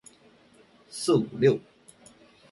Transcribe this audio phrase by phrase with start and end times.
[0.89, 1.59] 四五六